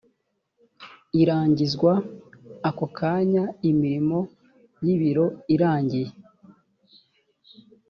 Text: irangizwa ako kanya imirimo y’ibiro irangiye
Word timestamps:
irangizwa 1.21 1.93
ako 2.69 2.85
kanya 2.97 3.43
imirimo 3.69 4.19
y’ibiro 4.85 5.25
irangiye 5.53 6.09